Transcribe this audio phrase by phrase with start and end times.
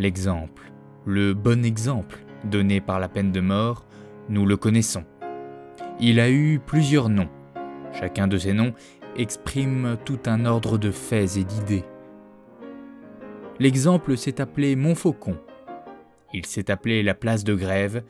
[0.00, 0.72] L'exemple,
[1.04, 3.84] le bon exemple donné par la peine de mort,
[4.30, 5.04] nous le connaissons.
[6.00, 7.28] Il a eu plusieurs noms.
[7.92, 8.72] Chacun de ces noms
[9.18, 11.84] exprime tout un ordre de faits et d'idées.
[13.58, 15.36] L'exemple s'est appelé Montfaucon.
[16.32, 18.02] Il s'est appelé la place de Grève.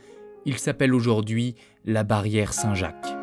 [0.45, 3.17] Il s'appelle aujourd'hui la barrière Saint-Jacques.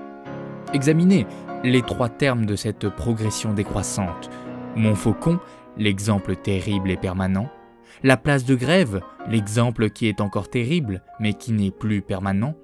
[0.74, 1.26] Examinez
[1.64, 4.30] les trois termes de cette progression décroissante.
[4.76, 5.40] Montfaucon,
[5.78, 7.50] l'exemple terrible et permanent.
[8.04, 12.56] La place de Grève, l'exemple qui est encore terrible mais qui n'est plus permanent.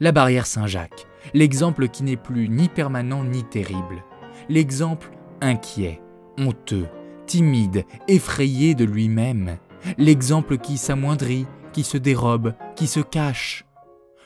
[0.00, 4.04] La barrière Saint-Jacques, l'exemple qui n'est plus ni permanent ni terrible.
[4.48, 6.00] L'exemple inquiet,
[6.38, 6.86] honteux,
[7.26, 9.58] timide, effrayé de lui-même.
[9.96, 13.64] L'exemple qui s'amoindrit, qui se dérobe, qui se cache.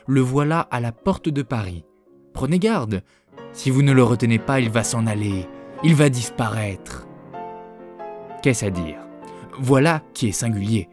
[0.07, 1.85] Le voilà à la porte de Paris.
[2.33, 3.03] Prenez garde,
[3.51, 5.47] si vous ne le retenez pas, il va s'en aller,
[5.83, 7.07] il va disparaître.
[8.41, 8.97] Qu'est-ce à dire?
[9.59, 10.89] Voilà qui est singulier.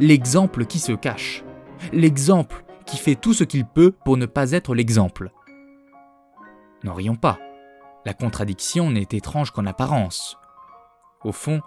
[0.00, 1.44] L'exemple qui se cache.
[1.92, 5.30] L'exemple qui fait tout ce qu'il peut pour ne pas être l'exemple.
[6.84, 7.38] N'en rions pas.
[8.04, 10.38] La contradiction n'est étrange qu'en apparence.
[11.24, 11.60] Au fond,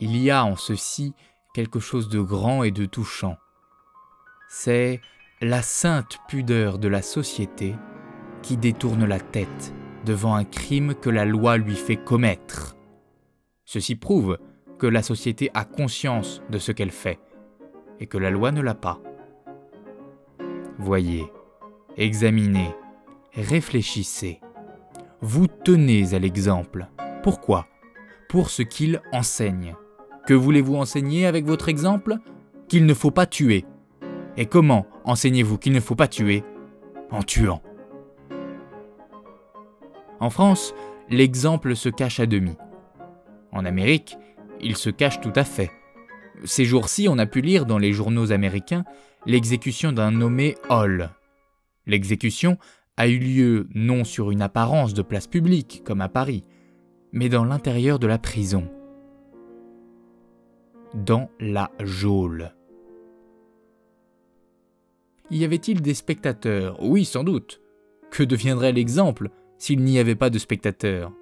[0.00, 1.14] il y a en ceci
[1.54, 3.36] quelque chose de grand et de touchant.
[4.48, 5.00] C'est
[5.40, 7.74] la sainte pudeur de la société
[8.42, 9.74] qui détourne la tête
[10.04, 12.76] devant un crime que la loi lui fait commettre.
[13.64, 14.38] Ceci prouve
[14.78, 17.18] que la société a conscience de ce qu'elle fait
[18.00, 19.00] et que la loi ne l'a pas.
[20.78, 21.24] Voyez,
[21.96, 22.74] examinez,
[23.34, 24.40] réfléchissez.
[25.20, 26.88] Vous tenez à l'exemple.
[27.22, 27.66] Pourquoi?
[28.28, 29.74] Pour ce qu'il enseigne.
[30.26, 32.16] Que voulez-vous enseigner avec votre exemple?
[32.68, 33.64] Qu'il ne faut pas tuer.
[34.36, 36.44] Et comment enseignez-vous qu'il ne faut pas tuer?
[37.10, 37.62] En tuant.
[40.20, 40.74] En France,
[41.08, 42.56] l'exemple se cache à demi.
[43.52, 44.18] En Amérique,
[44.66, 45.70] il se cache tout à fait.
[46.44, 48.84] Ces jours-ci, on a pu lire dans les journaux américains
[49.24, 51.10] l'exécution d'un nommé Hall.
[51.86, 52.58] L'exécution
[52.96, 56.44] a eu lieu non sur une apparence de place publique, comme à Paris,
[57.12, 58.68] mais dans l'intérieur de la prison.
[60.94, 62.52] Dans la geôle.
[65.30, 66.82] Y avait-il des spectateurs?
[66.82, 67.60] Oui, sans doute.
[68.10, 71.12] Que deviendrait l'exemple s'il n'y avait pas de spectateurs?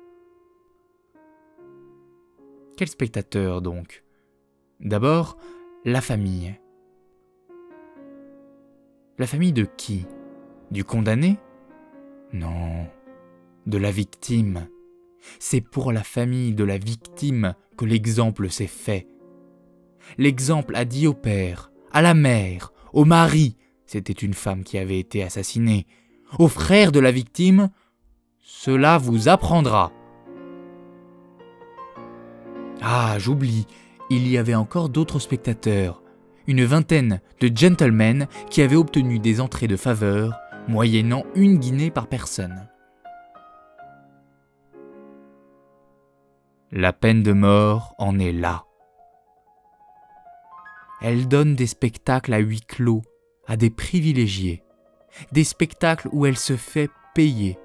[2.76, 4.02] Quel spectateur donc?
[4.80, 5.36] D'abord,
[5.84, 6.58] la famille.
[9.16, 10.06] La famille de qui?
[10.72, 11.38] Du condamné?
[12.32, 12.88] Non,
[13.66, 14.66] de la victime.
[15.38, 19.06] C'est pour la famille de la victime que l'exemple s'est fait.
[20.18, 23.56] L'exemple a dit au père, à la mère, au mari,
[23.86, 25.86] c'était une femme qui avait été assassinée,
[26.40, 27.70] au frère de la victime,
[28.40, 29.92] cela vous apprendra.
[32.82, 33.66] Ah, j'oublie,
[34.10, 36.02] il y avait encore d'autres spectateurs,
[36.46, 42.06] une vingtaine de gentlemen qui avaient obtenu des entrées de faveur, moyennant une guinée par
[42.06, 42.68] personne.
[46.72, 48.64] La peine de mort en est là.
[51.00, 53.02] Elle donne des spectacles à huis clos,
[53.46, 54.62] à des privilégiés,
[55.32, 57.58] des spectacles où elle se fait payer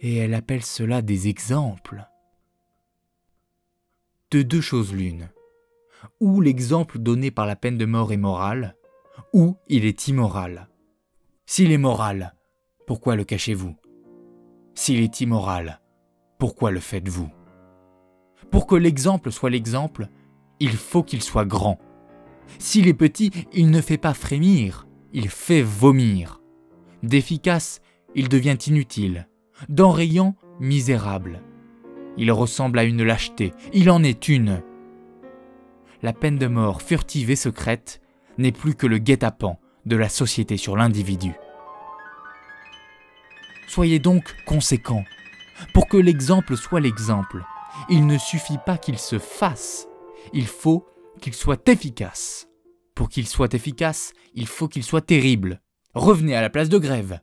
[0.00, 2.06] et elle appelle cela des exemples.
[4.30, 5.30] De deux choses l'une.
[6.20, 8.76] Ou l'exemple donné par la peine de mort est moral,
[9.32, 10.68] ou il est immoral.
[11.46, 12.34] S'il est moral,
[12.86, 13.74] pourquoi le cachez-vous?
[14.74, 15.80] S'il est immoral,
[16.38, 17.30] pourquoi le faites-vous?
[18.50, 20.08] Pour que l'exemple soit l'exemple,
[20.60, 21.78] il faut qu'il soit grand.
[22.58, 26.42] S'il est petit, il ne fait pas frémir, il fait vomir.
[27.02, 27.80] D'efficace,
[28.14, 29.26] il devient inutile
[29.70, 31.42] d'enrayant misérable.
[32.18, 34.60] Il ressemble à une lâcheté, il en est une.
[36.02, 38.00] La peine de mort furtive et secrète
[38.38, 41.32] n'est plus que le guet-apens de la société sur l'individu.
[43.68, 45.04] Soyez donc conséquents.
[45.74, 47.44] Pour que l'exemple soit l'exemple,
[47.88, 49.88] il ne suffit pas qu'il se fasse,
[50.32, 50.86] il faut
[51.20, 52.48] qu'il soit efficace.
[52.94, 55.60] Pour qu'il soit efficace, il faut qu'il soit terrible.
[55.94, 57.20] Revenez à la place de grève.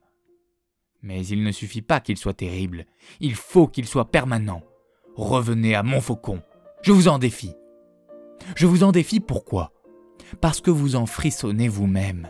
[1.02, 2.86] Mais il ne suffit pas qu'il soit terrible,
[3.20, 4.64] il faut qu'il soit permanent.
[5.16, 6.42] Revenez à Montfaucon,
[6.82, 7.54] je vous en défie.
[8.56, 9.72] Je vous en défie pourquoi?
[10.42, 12.28] Parce que vous en frissonnez vous-même.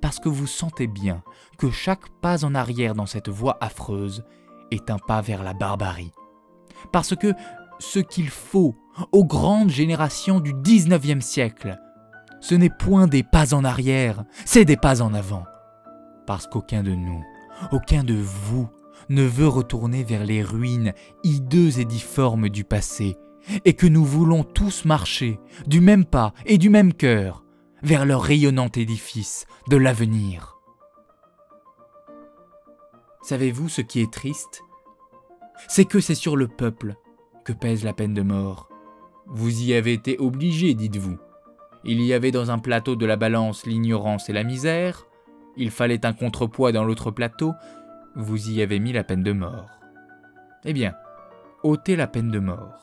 [0.00, 1.22] Parce que vous sentez bien
[1.58, 4.24] que chaque pas en arrière dans cette voie affreuse
[4.70, 6.12] est un pas vers la barbarie.
[6.92, 7.34] Parce que
[7.78, 8.74] ce qu'il faut
[9.12, 11.78] aux grandes générations du 19e siècle,
[12.40, 15.44] ce n'est point des pas en arrière, c'est des pas en avant.
[16.26, 17.22] Parce qu'aucun de nous
[17.72, 18.68] aucun de vous
[19.08, 23.16] ne veut retourner vers les ruines hideuses et difformes du passé,
[23.64, 27.44] et que nous voulons tous marcher du même pas et du même cœur
[27.82, 30.56] vers leur rayonnant édifice de l'avenir.
[33.22, 34.62] Savez-vous ce qui est triste?
[35.68, 36.94] C'est que c'est sur le peuple
[37.44, 38.68] que pèse la peine de mort.
[39.26, 41.16] Vous y avez été obligé, dites-vous.
[41.84, 45.06] Il y avait dans un plateau de la balance l'ignorance et la misère,
[45.56, 47.52] il fallait un contrepoids dans l'autre plateau,
[48.16, 49.78] vous y avez mis la peine de mort.
[50.64, 50.94] Eh bien,
[51.62, 52.82] ôtez la peine de mort.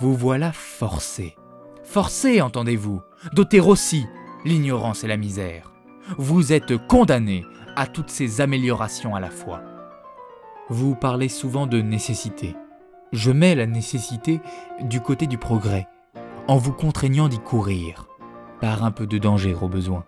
[0.00, 1.36] Vous voilà forcé.
[1.84, 3.00] Forcé, entendez-vous,
[3.32, 4.06] d'ôter aussi
[4.44, 5.72] l'ignorance et la misère.
[6.18, 7.44] Vous êtes condamné
[7.76, 9.62] à toutes ces améliorations à la fois.
[10.68, 12.56] Vous parlez souvent de nécessité.
[13.12, 14.40] Je mets la nécessité
[14.80, 15.86] du côté du progrès,
[16.48, 18.08] en vous contraignant d'y courir,
[18.60, 20.04] par un peu de danger au besoin.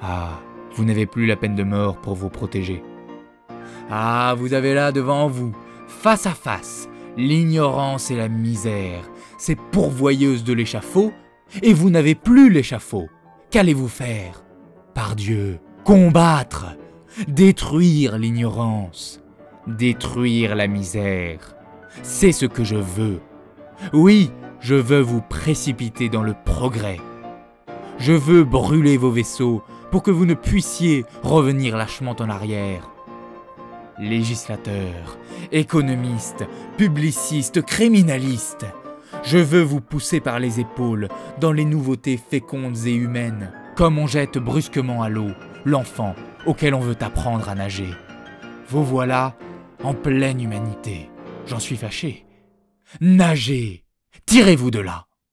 [0.00, 0.40] Ah,
[0.74, 2.82] vous n'avez plus la peine de mort pour vous protéger.
[3.90, 5.52] Ah, vous avez là devant vous,
[5.86, 11.12] face à face, l'ignorance et la misère, ces pourvoyeuses de l'échafaud,
[11.62, 13.08] et vous n'avez plus l'échafaud.
[13.50, 14.44] Qu'allez-vous faire?
[14.94, 16.76] Par Dieu, combattre,
[17.28, 19.20] détruire l'ignorance,
[19.66, 21.54] détruire la misère.
[22.02, 23.20] C'est ce que je veux.
[23.92, 24.30] Oui,
[24.60, 27.00] je veux vous précipiter dans le progrès.
[27.98, 32.91] Je veux brûler vos vaisseaux pour que vous ne puissiez revenir lâchement en arrière.
[34.02, 35.16] Législateurs,
[35.52, 36.44] économistes,
[36.76, 38.66] publicistes, criminalistes,
[39.22, 41.08] je veux vous pousser par les épaules
[41.38, 45.30] dans les nouveautés fécondes et humaines, comme on jette brusquement à l'eau
[45.64, 46.16] l'enfant
[46.46, 47.90] auquel on veut apprendre à nager.
[48.68, 49.36] Vous voilà
[49.84, 51.08] en pleine humanité.
[51.46, 52.26] J'en suis fâché.
[53.00, 53.84] Nagez
[54.26, 55.06] Tirez-vous de là